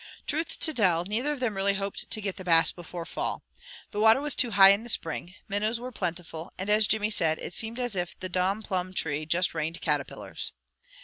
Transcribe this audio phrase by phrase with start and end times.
[0.25, 3.43] Truth to tell, neither of them really hoped to get the Bass before fall.
[3.91, 5.35] The water was too high in the spring.
[5.47, 9.27] Minnows were plentiful, and as Jimmy said, "It seemed as if the domn plum tree
[9.27, 10.53] just rained caterpillars."